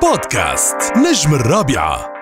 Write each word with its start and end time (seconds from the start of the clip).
بودكاست 0.00 0.76
نجم 0.96 1.34
الرابعة. 1.34 2.12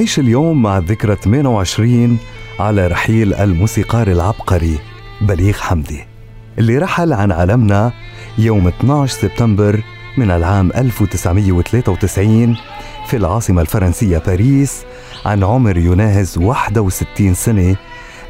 نعيش 0.00 0.18
اليوم 0.18 0.62
مع 0.62 0.78
الذكرى 0.78 1.16
28 1.16 2.18
على 2.60 2.86
رحيل 2.86 3.34
الموسيقار 3.34 4.08
العبقري 4.08 4.78
بليغ 5.20 5.52
حمدي 5.52 6.04
اللي 6.58 6.78
رحل 6.78 7.12
عن 7.12 7.32
عالمنا 7.32 7.92
يوم 8.38 8.68
12 8.68 9.20
سبتمبر 9.20 9.80
من 10.16 10.30
العام 10.30 10.72
1993 10.76 12.56
في 13.06 13.16
العاصمة 13.16 13.62
الفرنسية 13.62 14.18
باريس 14.18 14.82
عن 15.24 15.44
عمر 15.44 15.76
يناهز 15.76 16.38
61 16.38 17.34
سنة 17.34 17.76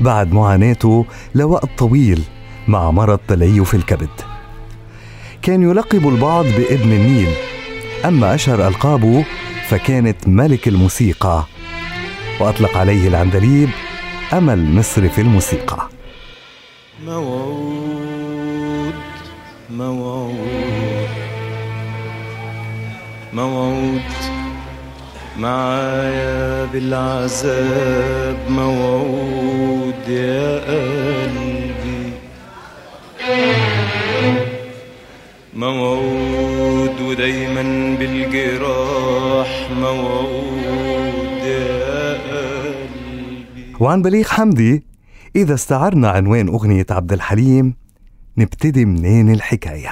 بعد 0.01 0.33
معاناته 0.33 1.07
لوقت 1.35 1.69
طويل 1.79 2.23
مع 2.69 2.91
مرض 2.91 3.19
تليف 3.29 3.75
الكبد. 3.75 4.21
كان 5.43 5.63
يلقب 5.63 6.09
البعض 6.09 6.45
بابن 6.45 6.93
النيل 6.93 7.35
أما 8.05 8.35
أشهر 8.35 8.69
ألقابه 8.69 9.25
فكانت 9.69 10.29
ملك 10.29 10.69
الموسيقى 10.69 11.45
وأطلق 12.41 12.77
عليه 12.77 13.09
العندليب 13.09 13.69
أمل 14.33 14.75
مصر 14.75 15.09
في 15.09 15.21
الموسيقى. 15.21 15.89
موعود 17.07 18.95
موعود 19.71 21.09
موعود. 23.33 24.01
معايا 25.39 26.65
بالعذاب 26.65 28.37
موعود 28.49 30.09
يا 30.09 30.59
قلبي. 30.59 32.13
موعود 35.55 37.01
ودايما 37.01 37.97
بالجراح 37.99 39.69
موعود. 39.81 40.40
وعن 43.81 44.03
بليغ 44.03 44.25
حمدي 44.29 44.83
إذا 45.37 45.55
استعرنا 45.55 46.09
عنوان 46.09 46.49
أغنية 46.49 46.87
عبد 46.91 47.13
الحليم 47.13 47.75
نبتدي 48.39 48.85
منين 48.85 49.33
الحكاية؟ 49.33 49.91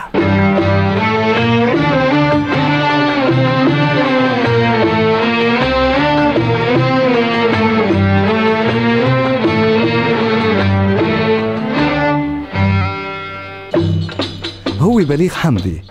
هو 14.80 14.96
بليغ 14.96 15.30
حمدي 15.30 15.82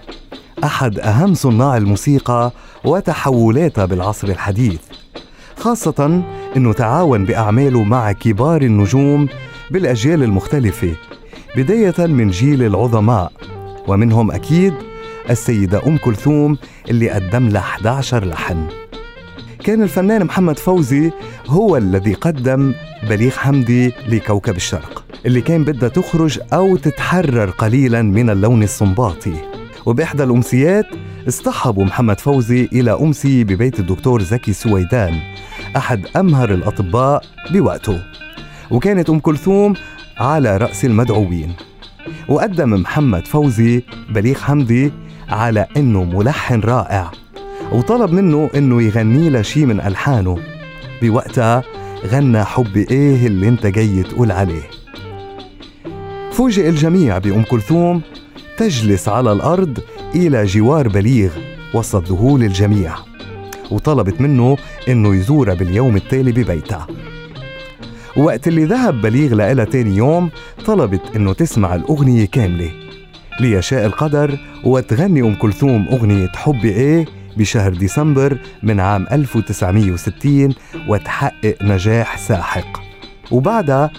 أحد 0.63 0.99
أهم 0.99 1.33
صناع 1.33 1.77
الموسيقى 1.77 2.51
وتحولاتها 2.85 3.85
بالعصر 3.85 4.27
الحديث 4.27 4.81
خاصة 5.57 6.23
أنه 6.57 6.73
تعاون 6.73 7.25
بأعماله 7.25 7.83
مع 7.83 8.11
كبار 8.11 8.61
النجوم 8.61 9.27
بالأجيال 9.71 10.23
المختلفة 10.23 10.95
بداية 11.55 12.07
من 12.07 12.29
جيل 12.29 12.63
العظماء. 12.63 13.31
ومنهم 13.87 14.31
أكيد 14.31 14.73
السيدة 15.29 15.87
أم 15.87 15.97
كلثوم 15.97 16.57
اللي 16.89 17.09
قدم 17.09 17.49
لها 17.49 17.61
11 17.61 18.25
لحن. 18.25 18.67
كان 19.63 19.83
الفنان 19.83 20.25
محمد 20.25 20.59
فوزي 20.59 21.11
هو 21.47 21.77
الذي 21.77 22.13
قدم 22.13 22.73
بليغ 23.09 23.31
حمدي 23.31 23.93
لكوكب 24.07 24.55
الشرق 24.55 25.03
اللي 25.25 25.41
كان 25.41 25.63
بدها 25.63 25.89
تخرج 25.89 26.39
أو 26.53 26.75
تتحرر 26.75 27.49
قليلا 27.49 28.01
من 28.01 28.29
اللون 28.29 28.63
الصنباطي. 28.63 29.35
وبإحدى 29.85 30.23
الأمسيات 30.23 30.85
اصطحبوا 31.27 31.85
محمد 31.85 32.19
فوزي 32.19 32.69
إلى 32.73 32.91
أمسي 32.91 33.43
ببيت 33.43 33.79
الدكتور 33.79 34.21
زكي 34.21 34.53
سويدان. 34.53 35.19
أحد 35.75 36.05
أمهر 36.15 36.53
الأطباء 36.53 37.23
بوقته. 37.51 37.99
وكانت 38.71 39.09
أم 39.09 39.19
كلثوم 39.19 39.73
على 40.17 40.57
رأس 40.57 40.85
المدعوين. 40.85 41.53
وقدم 42.29 42.73
محمد 42.73 43.27
فوزي 43.27 43.83
بليغ 44.09 44.35
حمدي 44.35 44.91
على 45.29 45.67
إنه 45.77 46.03
ملحن 46.03 46.59
رائع. 46.59 47.11
وطلب 47.71 48.11
منه 48.11 48.49
إنه 48.55 48.81
يغني 48.81 49.29
له 49.29 49.41
شي 49.41 49.65
من 49.65 49.79
ألحانه. 49.81 50.37
بوقتها 51.01 51.63
غنى 52.07 52.43
حبي 52.43 52.87
إيه 52.91 53.27
اللي 53.27 53.47
أنت 53.47 53.65
جاي 53.65 54.03
تقول 54.03 54.31
عليه. 54.31 54.63
فوجئ 56.31 56.69
الجميع 56.69 57.17
بأم 57.17 57.43
كلثوم 57.43 58.01
تجلس 58.57 59.09
على 59.09 59.31
الأرض 59.31 59.79
إلى 60.15 60.45
جوار 60.45 60.87
بليغ 60.87 61.31
وسط 61.73 62.07
ذهول 62.07 62.43
الجميع. 62.43 62.95
وطلبت 63.71 64.21
منه 64.21 64.57
إنه 64.89 65.15
يزورها 65.15 65.53
باليوم 65.53 65.95
التالي 65.95 66.31
ببيتها. 66.31 66.87
وقت 68.17 68.47
اللي 68.47 68.65
ذهب 68.65 69.01
بليغ 69.01 69.33
لها 69.33 69.65
تاني 69.65 69.95
يوم 69.97 70.29
طلبت 70.65 71.01
إنه 71.15 71.33
تسمع 71.33 71.75
الأغنية 71.75 72.25
كاملة. 72.25 72.71
ليشاء 73.39 73.85
القدر 73.85 74.37
وتغني 74.63 75.21
أم 75.21 75.35
كلثوم 75.35 75.87
أغنية 75.87 76.27
حبي 76.35 76.69
إيه 76.69 77.05
بشهر 77.37 77.73
ديسمبر 77.73 78.37
من 78.63 78.79
عام 78.79 79.07
1960 79.11 80.55
وتحقق 80.87 81.55
نجاح 81.61 82.17
ساحق. 82.17 82.81
وبعدها 83.31 83.91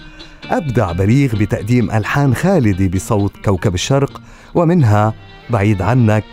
أبدع 0.49 0.91
بليغ 0.91 1.35
بتقديم 1.35 1.91
ألحان 1.91 2.35
خالدة 2.35 2.87
بصوت 2.87 3.37
كوكب 3.45 3.73
الشرق 3.73 4.21
ومنها 4.55 5.13
بعيد 5.49 5.81
عنك 5.81 6.23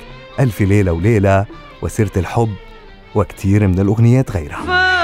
ألف 0.41 0.61
ليلة 0.61 0.93
وليلة 0.93 1.47
وسيرة 1.83 2.13
الحب 2.17 2.49
وكتير 3.17 3.67
من 3.67 3.79
الأغنيات 3.79 4.31
غيرها. 4.31 4.96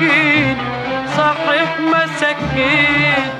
مساكين 0.00 0.56
صحيح 1.16 1.80
مساكين. 1.80 3.39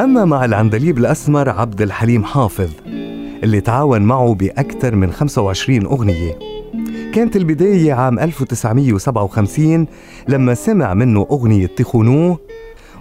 أما 0.00 0.24
مع 0.24 0.44
العندليب 0.44 0.98
الأسمر 0.98 1.48
عبد 1.48 1.82
الحليم 1.82 2.24
حافظ 2.24 2.70
اللي 3.44 3.60
تعاون 3.60 4.02
معه 4.02 4.34
بأكثر 4.34 4.94
من 4.94 5.12
25 5.12 5.86
أغنية. 5.86 6.38
كانت 7.14 7.36
البداية 7.36 7.92
عام 7.92 8.18
1957 8.18 9.86
لما 10.28 10.54
سمع 10.54 10.94
منه 10.94 11.26
أغنية 11.30 11.66
تخونوه 11.66 12.38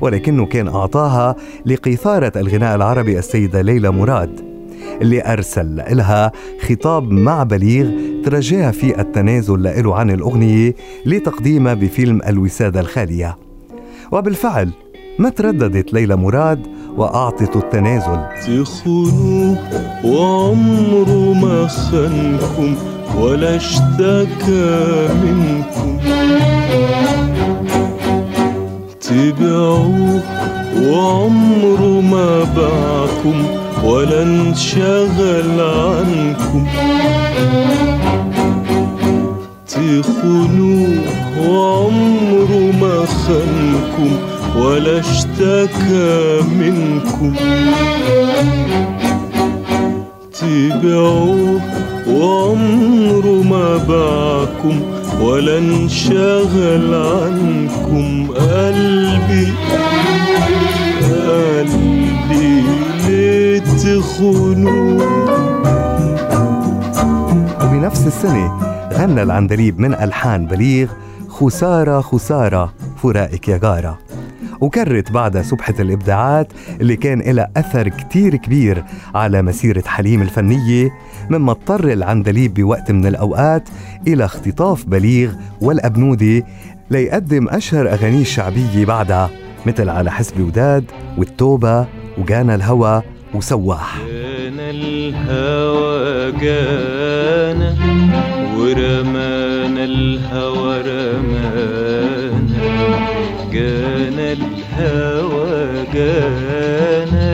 ولكنه 0.02 0.46
كان 0.46 0.68
أعطاها 0.68 1.36
لقيثارة 1.66 2.32
الغناء 2.36 2.76
العربي 2.76 3.20
السيدة 3.20 3.62
ليلى 3.62 3.92
مراد 3.92 4.42
اللي 5.02 5.34
أرسل 5.34 5.76
لها 5.76 6.32
خطاب 6.70 7.12
مع 7.12 7.44
بليغ 7.44 7.92
ترجاها 8.26 8.72
في 8.72 9.02
التنازل 9.02 9.64
له 9.64 9.96
عن 9.96 10.12
الأغنية 10.12 10.76
لتقديمها 11.06 11.74
بفيلم 11.74 12.22
الوسادة 12.28 12.80
الخالية. 12.80 13.38
وبالفعل 14.12 14.72
ما 15.20 15.30
ترددت 15.30 15.94
ليلى 15.94 16.16
مراد 16.16 16.68
وأعطت 16.98 17.56
التنازل. 17.56 18.20
تخونوه 18.48 19.58
وعمره 20.06 21.34
ما 21.34 21.68
خانكم 21.68 22.76
ولا 23.20 23.56
اشتكى 23.56 25.08
منكم 25.24 25.98
تبعوه 29.02 30.22
وعمره 30.84 32.02
ما 32.02 32.44
باعكم 32.56 33.46
ولا 33.84 34.24
انشغل 34.24 35.62
عنكم. 35.62 36.66
تخونوه 39.68 41.04
وعمره 41.48 42.72
ما 42.82 43.06
خانكم 43.06 43.77
ولا 44.58 45.00
اشتكى 45.00 46.42
منكم. 46.60 47.34
تبعوه 50.40 51.62
وعمره 52.08 53.44
ما 53.44 53.78
باعكم 53.78 54.82
ولا 55.22 55.58
انشغل 55.58 56.94
عنكم 56.94 58.28
قلبي. 58.32 59.54
قلبي 61.28 62.64
ليه 63.08 63.62
وبنفس 67.64 68.08
السنة 68.08 68.60
غنى 68.94 69.24
العندليب 69.24 69.80
من 69.80 69.94
ألحان 69.94 70.46
بليغ 70.46 70.88
خسارة 71.30 72.02
خسارة 72.02 72.74
فراقك 73.04 73.48
يا 73.48 73.58
جارة 73.58 74.07
وكرت 74.62 75.12
بعد 75.12 75.42
سبحة 75.42 75.74
الإبداعات 75.80 76.54
اللي 76.82 76.96
كان 76.96 77.20
لها 77.22 77.50
أثر 77.58 77.88
كتير 77.88 78.36
كبير 78.36 78.84
على 79.16 79.42
مسيرة 79.42 79.84
حليم 79.86 80.22
الفنية 80.22 80.90
مما 81.30 81.52
اضطر 81.52 81.92
العندليب 81.92 82.54
بوقت 82.54 82.92
من 82.92 83.06
الأوقات 83.06 83.70
إلى 84.08 84.26
اختطاف 84.26 84.86
بليغ 84.86 85.34
والأبنودي 85.62 86.44
ليقدم 86.92 87.48
أشهر 87.50 87.90
أغانيه 87.90 88.22
الشعبية 88.22 88.86
بعدها 88.86 89.30
مثل 89.66 89.90
على 89.90 90.12
حسب 90.12 90.40
وداد 90.40 90.86
والتوبة 91.18 91.86
وجانا 92.18 92.56
الهوى 92.56 93.02
وسواح. 93.34 93.98
كان 93.98 94.60
الهوى 94.60 96.32
جانا 96.32 97.76
ورمانا 98.58 99.84
الهوى 99.84 100.82
رمانا 100.82 102.17
جانا 103.58 104.28
الهوى 104.32 105.86
جانا 105.94 107.32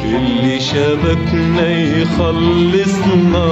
اللي 0.04 0.60
شبكنا 0.60 1.68
يخلصنا. 1.70 3.48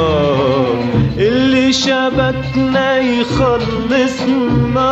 اللي 1.19 1.73
شبكنا 1.73 2.99
يخلصنا. 2.99 4.91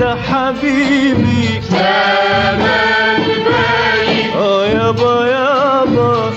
ده 0.00 0.16
حبيبي. 0.16 1.48
شغل 1.70 2.62
بالي 3.44 4.34
آه 4.36 4.66
يابا 4.66 5.26
يابا. 5.26 6.31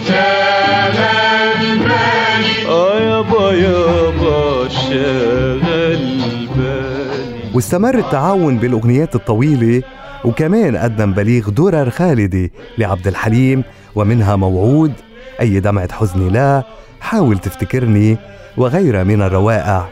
واستمر 7.55 7.97
التعاون 7.97 8.57
بالأغنيات 8.57 9.15
الطويلة 9.15 9.81
وكمان 10.25 10.77
قدم 10.77 11.13
بليغ 11.13 11.49
درر 11.49 11.89
خالدي 11.89 12.51
لعبد 12.77 13.07
الحليم 13.07 13.63
ومنها 13.95 14.35
موعود 14.35 14.93
أي 15.41 15.59
دمعة 15.59 15.91
حزني 15.91 16.29
لا 16.29 16.63
حاول 17.01 17.37
تفتكرني 17.37 18.17
وغيرها 18.57 19.03
من 19.03 19.21
الروائع. 19.21 19.87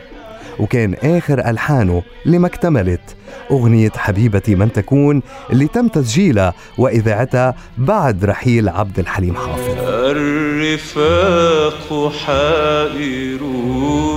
وكان 0.59 0.95
آخر 1.03 1.49
ألحانه 1.49 2.03
لما 2.25 2.47
اكتملت 2.47 3.15
أغنية 3.51 3.91
حبيبتي 3.95 4.55
من 4.55 4.71
تكون 4.71 5.21
اللي 5.51 5.67
تم 5.67 5.87
تسجيلها 5.87 6.53
وإذاعتها 6.77 7.55
بعد 7.77 8.25
رحيل 8.25 8.69
عبد 8.69 8.99
الحليم 8.99 9.35
حافظ. 9.35 9.75
الرفاق 10.09 12.11
حائرون 12.25 14.12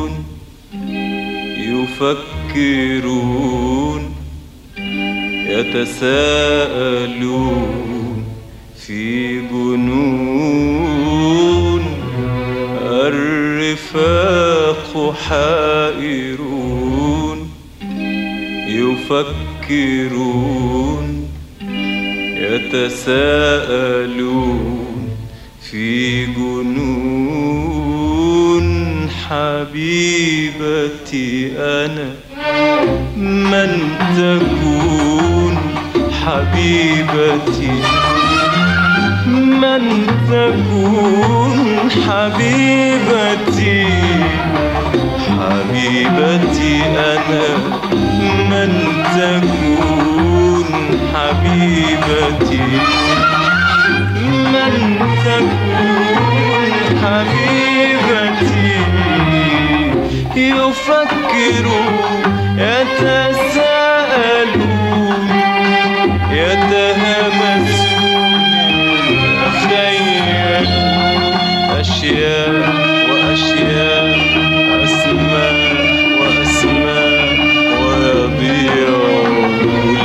يفكرون 2.56 4.02
يتساءلون 6.36 7.36
في 8.86 9.40
جنون 9.48 10.66
الرفاق 12.82 14.12
حائرون 15.28 16.58
يفكرون 19.68 20.26
يتساءلون 22.76 23.96
في 25.70 26.26
جنون 26.26 27.75
حبيبتي 29.30 31.28
أنا 31.58 32.08
من 33.16 33.72
تكون 34.16 35.54
حبيبتي. 36.24 37.74
من 39.26 39.84
تكون 40.30 41.90
حبيبتي 42.06 43.86
حبيبتي 45.38 46.72
أنا 46.96 47.46
من 48.50 48.72
تكون 49.16 50.68
حبيبتي. 51.14 52.66
يفكرون 60.48 61.94
يتساءلون 63.86 64.76
يتهمسون 66.30 67.96
يتخيلون 69.46 70.66
أشياء 71.80 72.52
وأشياء 73.10 74.16
أسماء 74.84 75.56
وأسماء 76.20 77.36
ويضيع 77.82 78.88
كل 79.60 79.98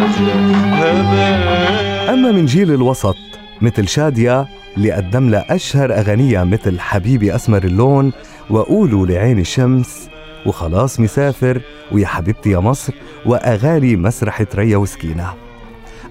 هذا 0.00 0.36
هباء 0.74 2.14
أما 2.14 2.32
من 2.32 2.46
جيل 2.46 2.70
الوسط 2.74 3.16
مثل 3.60 3.88
شادية 3.88 4.46
اللي 4.76 4.92
قدم 4.92 5.30
لها 5.30 5.54
أشهر 5.54 5.92
أغانيها 5.92 6.44
مثل 6.44 6.80
حبيبي 6.80 7.34
أسمر 7.34 7.64
اللون 7.64 8.12
وقولوا 8.50 9.06
لعين 9.06 9.38
الشمس 9.38 10.08
وخلاص 10.46 11.00
مسافر 11.00 11.60
ويا 11.92 12.06
حبيبتي 12.06 12.50
يا 12.50 12.58
مصر 12.58 12.92
وأغاني 13.26 13.96
مسرحة 13.96 14.46
ريا 14.54 14.76
وسكينة. 14.76 15.34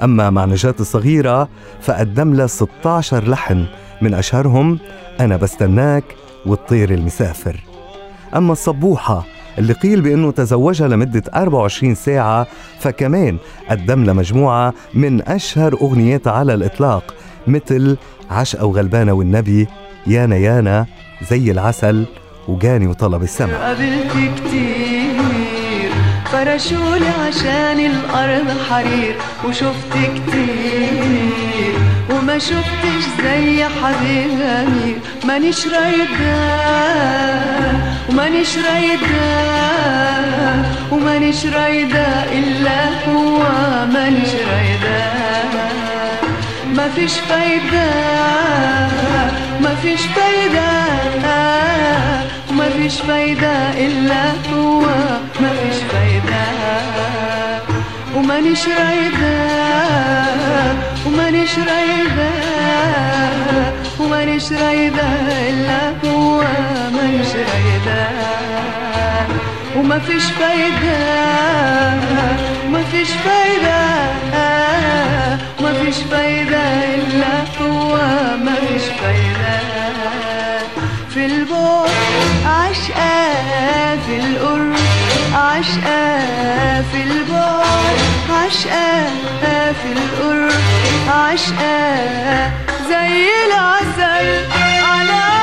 أما 0.03 0.29
مع 0.29 0.46
نجاة 0.46 0.75
الصغيرة 0.79 1.50
فقدم 1.82 2.34
لها 2.34 2.48
16 2.48 3.29
لحن 3.29 3.65
من 4.01 4.13
أشهرهم 4.13 4.79
أنا 5.20 5.38
بستناك 5.38 6.03
والطير 6.46 6.94
المسافر. 6.94 7.63
أما 8.36 8.51
الصبوحة 8.51 9.25
اللي 9.58 9.74
قيل 9.74 10.01
بأنه 10.01 10.32
تزوجها 10.32 10.88
لمدة 10.88 11.24
24 11.36 11.96
ساعة 11.96 12.48
فكمان 12.79 13.38
قدم 13.70 14.03
لها 14.03 14.13
مجموعة 14.13 14.74
من 14.94 15.22
أشهر 15.22 15.74
أغنياتها 15.74 16.34
على 16.34 16.53
الإطلاق 16.53 17.15
مثل 17.48 17.98
عشقة 18.32 18.65
وغلبانة 18.65 19.13
والنبي 19.13 19.67
يانا 20.08 20.36
يانا 20.36 20.86
زي 21.29 21.51
العسل 21.51 22.06
وجاني 22.48 22.88
وطلب 22.88 23.24
السمع. 23.24 23.54
قابلت 23.54 24.12
كتير. 24.12 25.92
فرشولي 26.32 27.10
عشان 27.27 27.80
الأرض 27.80 28.48
حرير 28.70 29.16
وشفت 29.46 29.94
كتير. 30.16 31.74
وما 32.10 32.38
شفتش 32.38 33.04
زي 33.24 33.63
حبيب 33.63 34.42
أمير. 34.42 34.98
مانيش 35.25 35.68
رايدة 35.68 36.38
ومانيش 38.10 38.58
رايدة 38.58 39.27
ومانيش 40.92 41.46
رايدة 41.46 42.08
إلا 42.32 42.86
هو. 43.10 43.39
مانيش 43.94 44.30
رايدة 44.50 45.08
مفيش 46.77 47.13
فايدة 47.13 47.89
مفيش 49.62 50.01
فايدة. 50.01 50.68
مفيش 52.58 53.02
فايدة 53.02 53.70
إلا 53.86 54.24
هو 54.54 54.82
مفيش 55.42 55.78
فايدة. 55.92 56.44
ومانيش 58.16 58.68
رايدة 58.68 59.38
ومانيش 61.06 61.58
رايدة 61.58 62.30
ومانيش 64.00 64.52
رايدة 64.52 65.08
إلا 65.50 65.82
هو 66.06 66.44
مانيش 66.96 67.32
رايدة. 67.36 68.08
ومفيش 69.76 70.24
فايدة 70.24 70.98
مفيش 72.70 73.10
فايدة 73.10 73.80
مفيش 75.62 75.96
فايدة 76.12 76.64
إلا 76.96 77.36
هو 77.62 77.98
مفيش 78.38 78.84
فايدة. 79.02 79.76
في 81.18 81.26
البعد 81.26 81.90
عشقة 82.46 83.34
في 84.08 84.20
القرب 84.20 84.76
عشقة 85.34 86.82
في 86.92 87.04
البعد 87.04 87.98
عشقة 88.30 89.74
في 89.74 89.92
القرب 89.92 90.62
عشقة 91.10 92.52
زي 92.90 93.28
العسل 93.48 94.28
على 94.84 95.37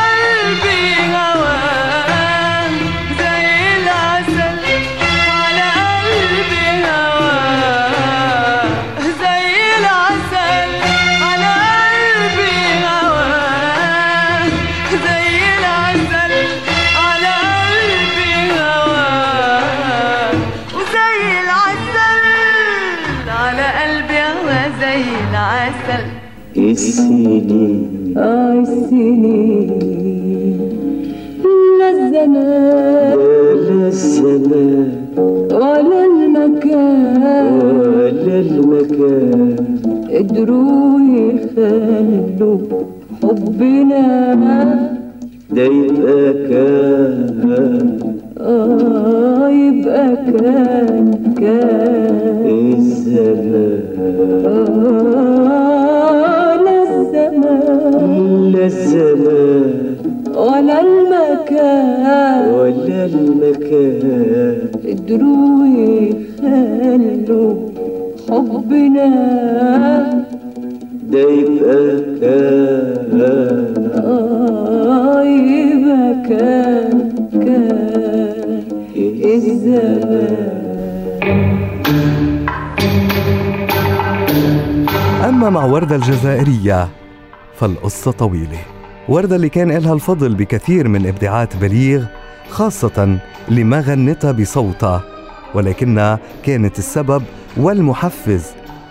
السنين 26.75 28.15
آه 28.17 28.61
السنين 28.61 29.71
لا 31.79 31.89
الزمان 31.91 33.19
ولا 33.19 33.89
السماء 33.89 34.89
ولا 35.53 36.01
المكان 36.05 37.59
ولا 37.67 38.41
المكان 38.41 39.57
قدروا 40.15 41.01
يخلوا 41.01 42.59
حبنا 43.23 44.05
ده 45.51 45.63
يبقى 45.63 46.33
كان 46.49 47.99
آه 48.41 49.49
يبقى 49.49 50.07
كان 50.17 51.07
كان 51.37 52.47
الزمان 52.75 53.81
آه 54.47 55.34
الزمان 58.67 59.97
لا 60.35 60.35
الزمان 60.35 60.35
ولا 60.37 60.81
المكان. 60.81 62.51
ولا 62.55 63.05
المكان. 63.05 64.59
قدروا 64.85 65.67
يخلوا 65.67 67.55
حبنا. 68.31 69.11
ده 71.11 71.19
يبقى 71.31 72.01
كان 72.21 73.21
آه 73.95 75.23
يبقى 75.23 76.15
كان 76.29 77.13
كان 77.33 78.63
الزمان 79.25 80.55
أما 85.29 85.51
مع 85.51 85.65
وردة 85.65 85.97
الجزائرية 85.97 86.89
فالقصة 87.57 88.11
طويلة. 88.11 88.59
وردة 89.09 89.37
اللي 89.37 89.49
كان 89.49 89.71
إلها 89.71 89.93
الفضل 89.93 90.35
بكثير 90.35 90.89
من 90.89 91.07
إبداعات 91.07 91.57
بليغ 91.57 92.05
خاصة 92.51 93.19
لما 93.49 93.81
غنتها 93.81 94.33
بصوتها. 94.33 95.03
ولكنها 95.55 96.19
كانت 96.43 96.79
السبب 96.79 97.23
والمحفز 97.57 98.47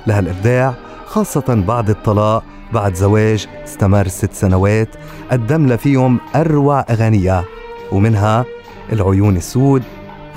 لهالإبداع 0.07 0.73
خاصة 1.05 1.63
بعد 1.67 1.89
الطلاق 1.89 2.43
بعد 2.73 2.93
زواج 2.93 3.47
استمر 3.63 4.07
ست 4.07 4.33
سنوات 4.33 4.89
قدم 5.31 5.65
لها 5.65 5.77
فيهم 5.77 6.19
أروع 6.35 6.85
أغانيها. 6.89 7.43
ومنها 7.91 8.45
العيون 8.93 9.37
السود. 9.37 9.83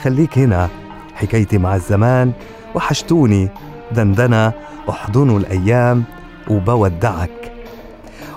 خليك 0.02 0.38
هنا 0.38 0.68
حكايتي 1.14 1.59
مع 1.59 1.75
الزمان. 1.75 2.33
وحشتوني 2.75 3.49
دندنة 3.92 4.52
أحضنوا 4.90 5.38
الأيام 5.38 6.04
وبودعك. 6.50 7.55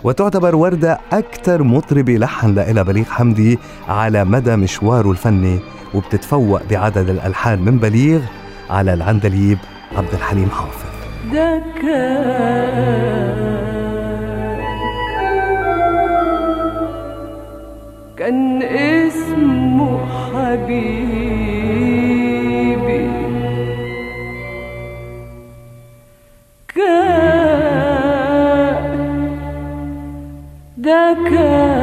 وتعتبر 0.04 0.56
وردة 0.56 1.00
أكثر 1.14 1.64
مطربة 1.64 2.18
لحن 2.18 2.54
لإلها 2.56 2.84
بليغ 2.84 3.06
حمدي 3.06 3.60
على 3.88 4.26
مدى 4.26 4.56
مشواره 4.56 5.12
الفني 5.12 5.60
وبتتفوق 5.94 6.62
بعدد 6.70 7.10
الألحان 7.10 7.62
من 7.62 7.78
بليغ 7.78 8.22
على 8.70 8.94
العندليب 8.94 9.58
عبد 9.98 10.14
الحليم 10.14 10.50
حافظ. 10.50 10.90
كان 18.18 18.64
اسمه 18.64 20.06
حبيبي 20.06 21.09
ده 31.14 31.79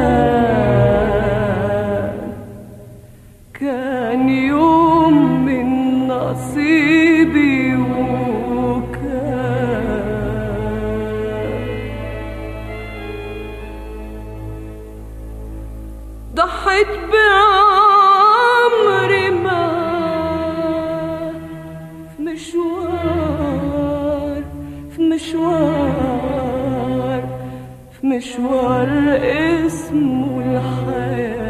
مشوار 28.17 28.89
اسمه 29.65 30.39
الحياة. 30.39 31.46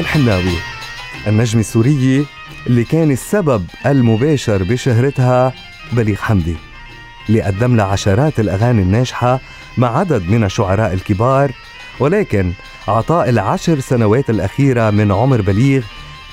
ميادة 0.00 0.12
الحناوي 0.12 0.56
النجمة 1.26 1.60
السورية 1.60 2.24
اللي 2.66 2.84
كان 2.84 3.10
السبب 3.10 3.66
المباشر 3.86 4.62
بشهرتها 4.62 5.52
بليغ 5.92 6.16
حمدي 6.16 6.56
اللي 7.28 7.42
قدم 7.42 7.76
لها 7.76 7.84
عشرات 7.84 8.40
الأغاني 8.40 8.82
الناجحة 8.82 9.40
مع 9.76 9.98
عدد 9.98 10.22
من 10.22 10.44
الشعراء 10.44 10.92
الكبار 10.92 11.52
ولكن 12.00 12.52
عطاء 12.88 13.28
العشر 13.28 13.80
سنوات 13.80 14.30
الأخيرة 14.30 14.90
من 14.90 15.12
عمر 15.12 15.40
بليغ 15.40 15.82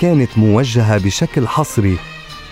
كانت 0.01 0.38
موجهة 0.38 0.97
بشكل 0.97 1.47
حصري 1.47 1.97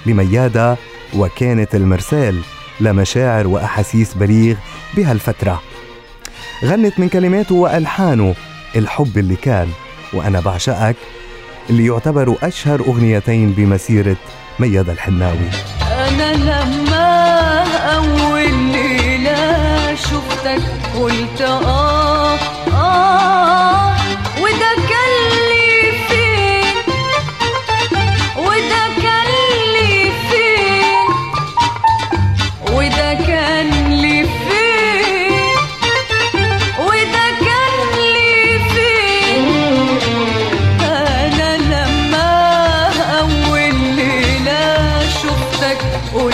لميادة 0.05 0.77
وكانت 1.13 1.75
المرسال 1.75 2.41
لمشاعر 2.79 3.47
وأحاسيس 3.47 4.13
بليغ 4.13 4.55
بهالفترة. 4.97 5.61
غنت 6.63 6.99
من 6.99 7.09
كلماته 7.09 7.55
وألحانه 7.55 8.35
الحب 8.75 9.17
اللي 9.17 9.35
كان 9.35 9.67
وأنا 10.15 10.39
بعشقك 10.39 10.95
اللي 11.69 11.85
يعتبروا 11.85 12.35
أشهر 12.43 12.79
أغنيتين 12.79 13.51
بمسيرة 13.51 14.17
ميادة 14.59 14.93
الحناوي. 14.93 15.74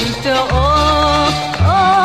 قلت 0.02 0.28
آه 0.28 1.28
آه 1.68 2.01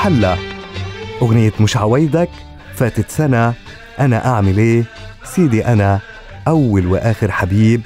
لحلا 0.00 0.36
أغنية 1.22 1.52
مش 1.60 1.76
عويدك 1.76 2.28
فاتت 2.74 3.10
سنة. 3.10 3.54
أنا 3.98 4.26
أعمل 4.26 4.58
إيه؟ 4.58 4.84
سيدي 5.24 5.66
أنا 5.66 6.00
أول 6.48 6.86
وآخر 6.86 7.30
حبيب. 7.30 7.82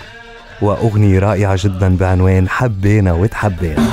وأغنية 0.62 1.18
رائعة 1.18 1.56
جدا 1.60 1.96
بعنوان 1.96 2.48
حبينا 2.48 3.12
وتحبينا. 3.12 3.86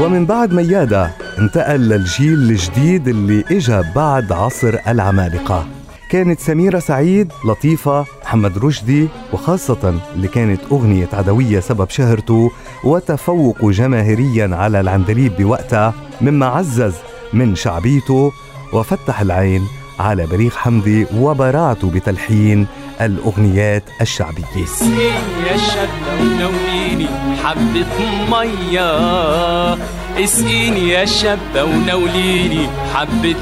ومن 0.00 0.26
بعد 0.26 0.52
ميادة 0.52 1.10
انتقل 1.38 1.80
للجيل 1.80 2.34
الجديد 2.34 3.08
اللي 3.08 3.44
اجى 3.50 3.82
بعد 3.96 4.32
عصر 4.32 4.78
العمالقة. 4.88 5.66
كانت 6.10 6.40
سميرة 6.40 6.78
سعيد 6.78 7.32
لطيفة 7.44 8.06
محمد 8.30 8.58
رشدي 8.58 9.08
وخاصة 9.32 10.00
اللي 10.14 10.28
كانت 10.28 10.60
أغنية 10.72 11.08
عدوية 11.12 11.60
سبب 11.60 11.90
شهرته 11.90 12.50
وتفوقه 12.84 13.70
جماهيريا 13.70 14.56
على 14.56 14.80
العندليب 14.80 15.36
بوقتها 15.36 15.94
مما 16.20 16.46
عزز 16.46 16.94
من 17.32 17.54
شعبيته 17.54 18.32
وفتح 18.72 19.20
العين 19.20 19.62
على 20.00 20.26
بليغ 20.26 20.50
حمدي 20.50 21.06
وبراعته 21.16 21.90
بتلحين 21.90 22.66
الأغنيات 23.00 23.82
الشعبية. 24.00 24.44
ونوليني 26.90 27.08
حبة 27.44 27.86
مية. 28.30 29.78
اسقيني 30.24 30.88
يا 30.88 31.04
شابة 31.04 31.64
ونوليني 31.64 32.68
حبة 32.94 33.36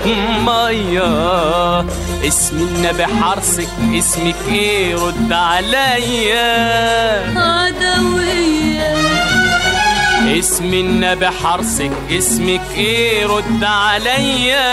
مية. 0.46 1.80
اسم 2.28 2.56
النبي 2.56 3.06
حرصك 3.06 3.68
اسمك 3.98 4.34
إيه 4.48 4.94
رد 4.94 5.32
عليا. 5.32 6.48
عدوية 7.38 8.94
اسم 10.38 10.74
النبي 10.74 11.28
حرصك 11.28 11.90
اسمك 12.10 12.60
إيه 12.76 13.26
رد 13.26 13.64
عليا. 13.64 14.68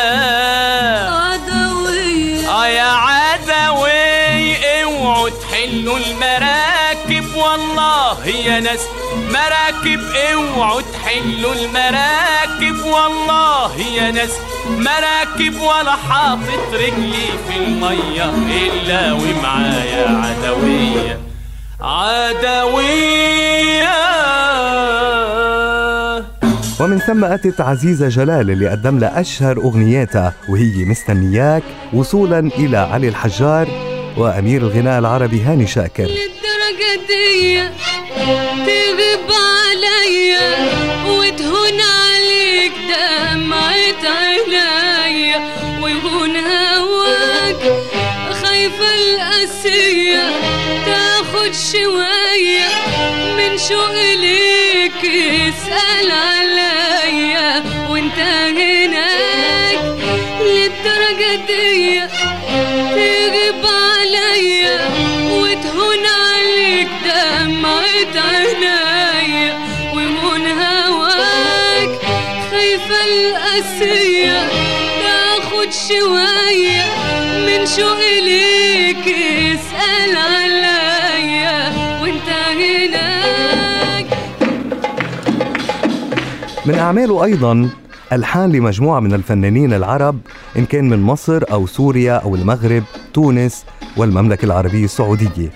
عدوية. 1.09 2.49
آه 2.49 2.67
يا 2.67 2.83
عدوي 2.83 4.55
اوعوا 4.83 5.29
تحلوا 5.29 5.97
المراكب 5.97 6.34
يا 8.27 8.59
ناس 8.59 8.79
مراكب 9.13 9.99
اوعوا 10.33 10.81
تحلوا 10.81 11.53
المراكب. 11.53 12.85
والله 12.85 13.77
يا 13.95 14.11
ناس 14.11 14.31
مراكب 14.67 15.55
ولا 15.61 15.91
حاطط 15.91 16.73
رجلي 16.73 17.27
في 17.47 17.57
المية 17.57 18.29
إلا 18.65 19.13
ومعايا 19.13 20.07
عدوية 20.09 21.19
عدوية. 21.81 23.35
ومن 26.79 26.99
ثم 26.99 27.25
أتت 27.25 27.61
عزيزة 27.61 28.07
جلال 28.07 28.51
اللي 28.51 28.69
قدم 28.69 28.99
لها 28.99 29.21
أشهر 29.21 29.57
أغنياتها 29.57 30.33
وهي 30.49 30.85
مستنياك 30.85 31.63
وصولا 31.93 32.39
إلى 32.39 32.77
علي 32.77 33.07
الحجار 33.07 33.67
وأمير 34.17 34.61
الغناء 34.61 34.99
العربي 34.99 35.41
هاني 35.41 35.67
شاكر. 35.67 36.09
دي 37.07 37.63
تغيب 38.65 39.29
عليا 39.31 40.49
وتهون 41.07 41.79
عليك 41.81 42.73
دمعة 42.89 44.03
عينيا 44.05 45.39
ويهون 45.81 46.35
هواك 46.37 47.61
خايفة 48.43 48.93
القاسية 48.95 50.23
تاخد 50.85 51.51
شوية 51.71 52.69
من 53.37 53.57
شوق 53.57 53.93
ليك. 53.93 55.01
اسأل 55.05 56.11
عليا 56.11 56.34
من 86.65 86.75
أعماله 86.75 87.23
أيضا 87.23 87.69
ألحان 88.13 88.51
لمجموعة 88.51 88.99
من 88.99 89.13
الفنانين 89.13 89.73
العرب 89.73 90.19
إن 90.57 90.65
كان 90.65 90.89
من 90.89 91.01
مصر 91.01 91.41
أو 91.51 91.67
سوريا 91.67 92.13
أو 92.13 92.35
المغرب 92.35 92.83
تونس 93.13 93.65
والمملكة 93.97 94.45
العربية 94.45 94.85
السعودية. 94.85 95.49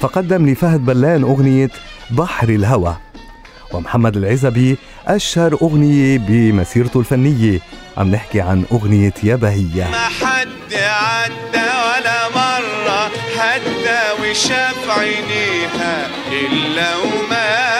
فقدم 0.00 0.48
لفهد 0.48 0.84
بلان 0.84 1.22
أغنية 1.22 1.70
بحر 2.10 2.48
الهوى. 2.48 2.96
ومحمد 3.72 4.16
العزبي 4.16 4.76
أشهر 5.06 5.58
أغنية 5.62 6.18
بمسيرته 6.18 7.00
الفنية. 7.00 7.60
عم 7.96 8.10
نحكي 8.10 8.40
عن 8.40 8.64
أغنية 8.72 9.14
يا 9.22 9.36
بهية. 9.36 9.84
ما 9.90 10.08
حد 10.08 10.72
عدى 10.72 11.68
ولا 11.86 12.28
مرة 12.34 13.10
حتى 13.38 14.00
وشاف 14.22 14.98
عينيها 14.98 16.08
إلا 16.32 16.96
وما 16.96 17.71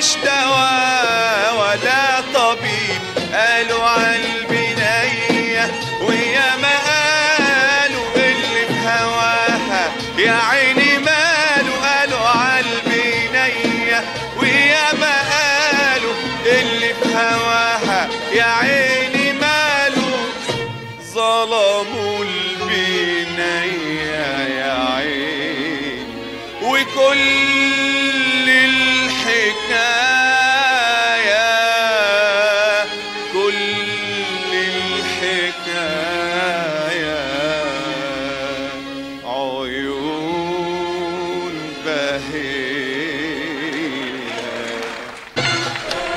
دواء 0.00 1.54
ولا 1.60 2.20
طبيب 2.34 3.02
قالوا 3.34 3.84
عن 3.84 4.20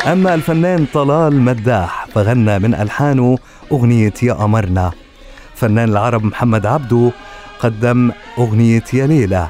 أما 0.07 0.33
الفنان 0.33 0.85
طلال 0.93 1.41
مداح 1.41 2.07
فغنى 2.13 2.59
من 2.59 2.75
ألحانه 2.75 3.37
أغنية 3.71 4.13
يا 4.23 4.33
قمرنا 4.33 4.91
فنان 5.55 5.89
العرب 5.89 6.23
محمد 6.23 6.65
عبده 6.65 7.11
قدم 7.59 8.11
أغنية 8.37 8.83
يا 8.93 9.07
ليلى. 9.07 9.47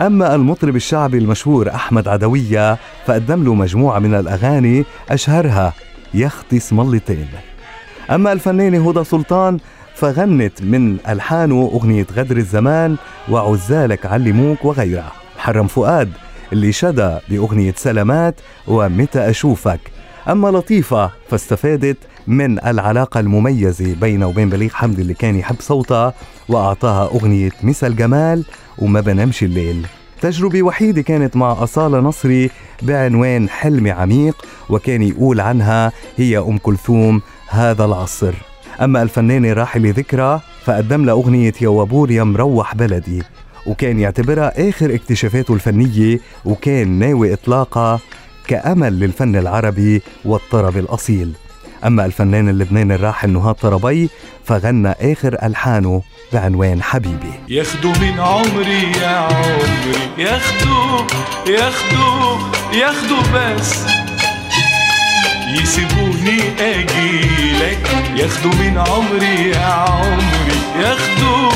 أما 0.00 0.34
المطرب 0.34 0.76
الشعبي 0.76 1.18
المشهور 1.18 1.70
أحمد 1.74 2.08
عدوية 2.08 2.78
فقدم 3.06 3.44
له 3.44 3.54
مجموعة 3.54 3.98
من 3.98 4.14
الأغاني 4.14 4.84
أشهرها 5.10 5.72
يختي 6.14 6.56
اسم 6.56 6.80
اللتين 6.80 7.28
أما 8.10 8.32
الفنانة 8.32 8.90
هدى 8.90 9.04
سلطان 9.04 9.58
فغنت 9.94 10.62
من 10.62 10.96
ألحانه 11.08 11.70
أغنية 11.74 12.06
غدر 12.16 12.36
الزمان 12.36 12.96
وعزالك 13.28 14.06
علموك 14.06 14.64
وغيرها. 14.64 15.12
محرم 15.36 15.66
فؤاد 15.66 16.12
اللي 16.52 16.72
شدى 16.72 17.18
بأغنية 17.28 17.74
سلامات 17.76 18.34
ومتى 18.66 19.30
أشوفك. 19.30 19.80
أما 20.28 20.48
لطيفة 20.48 21.10
فاستفادت 21.28 21.96
من 22.26 22.64
العلاقة 22.66 23.20
المميزة 23.20 23.94
بينه 24.00 24.26
وبين 24.26 24.48
بليغ 24.48 24.70
حمدي 24.70 25.02
اللي 25.02 25.14
كان 25.14 25.36
يحب 25.36 25.56
صوتها 25.60 26.14
وأعطاها 26.48 27.06
أغنية 27.06 27.50
مسا 27.62 27.86
الجمال 27.86 28.44
وما 28.78 29.00
بنامش 29.00 29.42
الليل. 29.42 29.86
تجربة 30.20 30.62
وحيدة 30.62 31.02
كانت 31.02 31.36
مع 31.36 31.52
أصالة 31.52 32.00
نصري 32.00 32.50
بعنوان 32.82 33.48
حلمي 33.48 33.90
عميق 33.90 34.44
وكان 34.68 35.02
يقول 35.02 35.40
عنها 35.40 35.92
هي 36.16 36.38
أم 36.38 36.58
كلثوم 36.58 37.22
هذا 37.48 37.84
العصر. 37.84 38.34
أما 38.80 39.02
الفنانة 39.02 39.52
راحلة 39.52 39.90
ذكرى 39.90 40.40
فقدم 40.64 41.04
لها 41.04 41.14
أغنية 41.14 41.52
يا 41.60 41.68
وابور 41.68 42.10
يا 42.10 42.24
مروح 42.24 42.74
بلدي. 42.74 43.22
وكان 43.66 44.00
يعتبرها 44.00 44.68
آخر 44.68 44.94
اكتشافاته 44.94 45.54
الفنية 45.54 46.20
وكان 46.44 46.88
ناوي 46.88 47.32
إطلاقها 47.32 48.00
كأمل 48.46 49.00
للفن 49.00 49.36
العربي 49.36 50.02
والطرب 50.24 50.76
الأصيل. 50.76 51.32
أما 51.86 52.04
الفنان 52.06 52.48
اللبناني 52.48 52.94
الراحل 52.94 53.30
نهاد 53.30 53.54
طربي 53.54 54.10
فغنى 54.44 54.88
آخر 54.90 55.36
ألحانه 55.42 56.02
بعنوان 56.32 56.82
حبيبي. 56.82 57.32
ياخدوا 57.48 57.92
من 57.92 58.20
عمري 58.20 58.92
يا 59.02 59.08
عمري 59.08 60.00
ياخدوا 60.18 61.06
ياخدوا 61.46 62.38
ياخدوا 62.74 63.22
بس. 63.34 63.74
يسيبوني 65.62 66.40
أجيلك 66.60 67.88
ياخدوا 68.16 68.52
من 68.54 68.78
عمري 68.78 69.50
يا 69.50 69.64
عمري 69.66 70.56
ياخدوا 70.80 71.50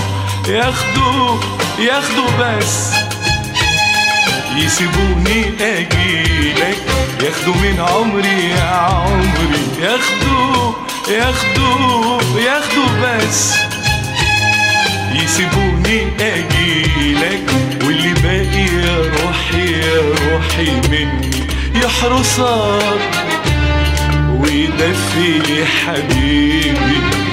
ياخدوا 0.48 1.40
ياخدوا 1.78 2.30
بس. 2.40 2.90
يسيبوني 4.56 5.44
اجيلك 5.60 6.78
ياخدوا 7.22 7.54
من 7.54 7.80
عمري 7.80 8.50
يا 8.50 8.64
عمري. 8.64 9.62
ياخدوا 9.82 10.72
ياخدوا 11.08 12.20
ياخدوا 12.40 12.88
بس. 13.02 13.54
يسيبوني 15.12 16.06
اجيلك 16.20 17.50
واللي 17.84 18.14
باقي 18.14 18.66
يا 18.86 18.96
روحي 18.98 19.72
يا 19.72 20.00
روحي 20.00 20.70
مني 20.90 21.30
يحرسك 21.74 23.00
ويدفي 24.40 25.64
حبيبي. 25.66 27.23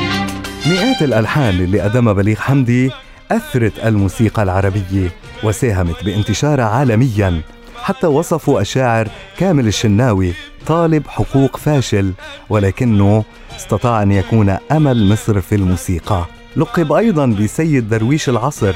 مئات 0.66 1.02
الألحان 1.02 1.56
اللي 1.60 1.80
قدمها 1.82 2.14
بليغ 2.14 2.36
حمدي 2.36 2.92
أثرت 3.32 3.74
الموسيقى 3.86 4.44
العربية 4.44 5.12
وساهمت 5.44 6.04
بانتشارها 6.04 6.66
عالميا. 6.66 7.42
حتى 7.84 8.08
وصفوا 8.08 8.62
الشاعر 8.62 9.08
كامل 9.38 9.68
الشناوي 9.68 10.34
طالب 10.68 11.08
حقوق 11.08 11.58
فاشل 11.58 12.14
ولكنه 12.50 13.24
استطاع 13.56 14.02
أن 14.02 14.12
يكون 14.12 14.50
أمل 14.50 15.10
مصر 15.10 15.42
في 15.42 15.56
الموسيقى. 15.56 16.26
لقب 16.56 16.92
أيضا 16.92 17.26
بسيد 17.26 17.90
درويش 17.90 18.30
العصر 18.30 18.74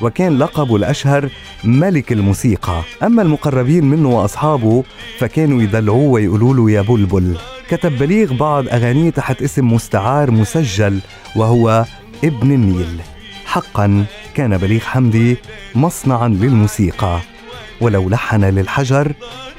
وكان 0.00 0.38
لقبه 0.38 0.76
الأشهر 0.76 1.28
ملك 1.64 2.12
الموسيقى. 2.12 2.82
أما 3.02 3.22
المقربين 3.22 3.84
منه 3.84 4.08
وأصحابه 4.08 4.84
فكانوا 5.18 5.62
يدلعوه 5.62 6.08
ويقولوا 6.08 6.54
له 6.54 6.70
يا 6.70 6.82
بلبل. 6.82 7.36
كتب 7.68 7.98
بليغ 7.98 8.32
بعض 8.32 8.68
أغانيه 8.68 9.10
تحت 9.10 9.42
اسم 9.42 9.72
مستعار 9.72 10.30
مسجل 10.30 11.00
وهو 11.36 11.84
ابن 12.24 12.52
النيل. 12.52 13.00
حقا 13.46 14.04
كان 14.34 14.56
بليغ 14.56 14.80
حمدي 14.80 15.36
مصنعا 15.74 16.28
للموسيقى. 16.28 17.20
ولو 17.80 18.08
لحن 18.08 18.44
للحجر 18.44 19.12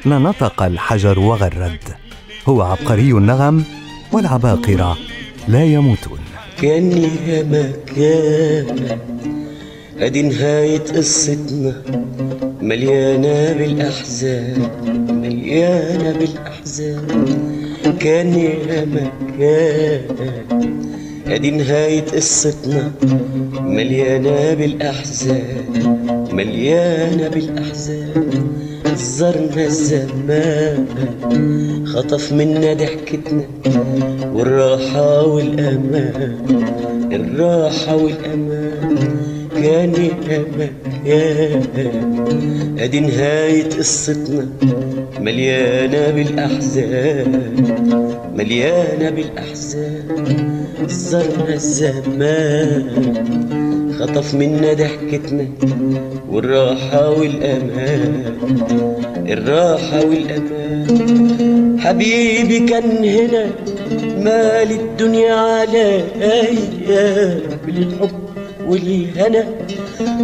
لنطق 0.06 0.63
الحجر 0.63 1.19
وغرد. 1.19 1.80
هو 2.48 2.62
عبقري 2.62 3.12
النغم 3.12 3.63
والعباقرة 4.12 4.98
لا 5.48 5.63
يموتون. 5.63 6.19
كان 6.62 6.91
يا 7.28 7.43
مكان 7.43 9.00
ادي 9.99 10.21
نهاية 10.21 10.79
قصتنا 10.79 11.73
مليانة 12.62 13.53
بالأحزان 13.53 14.67
مليانة 15.10 16.12
بالأحزان. 16.19 17.08
كان 17.99 18.34
يا 18.34 18.86
مكان 18.86 20.01
ادي 21.27 21.51
نهاية 21.51 22.01
قصتنا 22.01 22.91
مليانة 23.62 24.53
بالأحزان 24.53 25.65
مليانة 26.31 27.27
بالأحزان. 27.27 28.47
زرنا 28.95 29.65
الزمان 29.65 30.86
خطف 31.86 32.34
منا 32.34 32.73
ضحكتنا. 32.73 33.45
والراحة 34.34 35.27
والأمان 35.27 36.36
الراحة 37.12 37.95
والأمان. 37.95 38.94
كان 39.63 39.94
يا 41.06 41.56
مكان 41.56 42.76
أدي 42.80 43.00
نهاية 43.00 43.63
قصتنا 43.63 44.48
مليانة 45.20 46.10
بالأحزان 46.12 47.32
مليانة 48.36 49.10
بالأحزان. 49.10 50.06
زرنا 50.88 51.54
الزمان 51.54 52.84
خطف 54.00 54.36
منا 54.36 54.74
ضحكتنا 54.74 55.48
والراحة 56.30 57.10
والأمان 57.10 58.24
الراحة 59.28 60.06
والأمان. 60.06 61.80
حبيبي 61.80 62.60
كان 62.60 63.06
هنا 63.06 63.46
مال 64.18 64.72
الدنيا 64.72 65.34
عليا. 65.34 66.02
بالحب 67.65 68.25
والهنا 68.67 69.45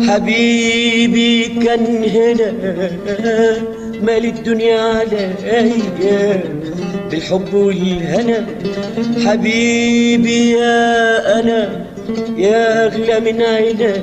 حبيبي 0.07 1.45
كان 1.45 1.85
هنا. 2.15 2.51
مال 4.03 4.25
الدنيا 4.25 4.79
عليا. 4.81 6.43
بالحب 7.11 7.53
والهنا. 7.53 8.45
حبيبي 9.25 10.51
يا 10.51 11.39
أنا. 11.39 11.85
يا 12.37 12.85
أغلى 12.85 13.19
من 13.19 13.41
عينيا. 13.41 13.93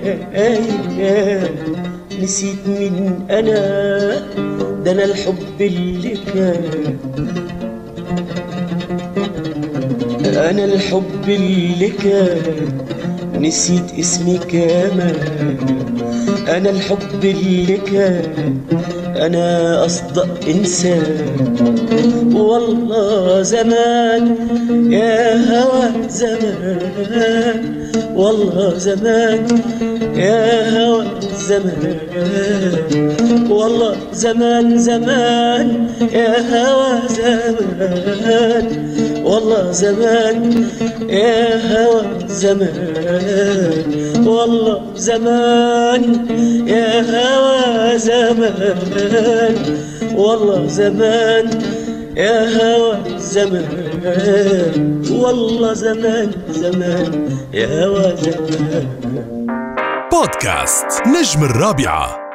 نسيت 2.22 2.66
من 2.66 3.20
أنا. 3.30 3.58
ده 4.84 4.92
أنا 4.92 5.04
الحب 5.04 5.60
اللي 5.60 6.14
كان. 6.34 6.98
أنا 10.24 10.64
الحب 10.64 11.28
اللي 11.28 11.88
كان. 11.88 12.78
نسيت 13.40 13.98
اسمي 13.98 14.38
كمان 14.38 15.16
أنا 16.48 16.70
الحب 16.70 17.24
اللي 17.24 17.76
كان 17.76 18.60
أنا 19.16 19.84
أصدق 19.84 20.28
إنسان. 20.48 21.26
والله 22.34 23.42
زمان 23.42 24.36
يا 24.90 25.34
هوى 25.34 26.08
زمان. 26.08 27.60
والله 28.14 28.78
زمان 28.78 29.46
يا 30.16 30.70
هوى 30.78 31.04
زمان. 31.48 31.98
والله 33.50 33.96
زمان 34.12 34.78
زمان 34.78 35.88
يا 36.12 36.34
هوى 36.52 37.00
زمان. 37.08 38.66
والله 39.24 39.70
زمان 39.72 40.68
يا 41.08 41.56
هوى 41.72 42.02
زمان. 42.28 43.86
والله 44.26 44.82
زمان 44.96 46.26
يا 46.68 47.00
هوى 47.00 47.98
زمان. 47.98 49.56
والله 50.14 50.66
زمان 50.68 51.62
يا 52.16 52.38
هوى 52.58 52.98
زمان. 53.18 55.02
والله 55.10 55.72
زمان 55.72 56.30
زمان 56.50 57.28
يا 57.54 57.84
هوى 57.84 58.14
زمان. 58.16 58.86
بودكاست 60.12 60.86
نجم 61.06 61.44
الرابعة. 61.44 62.27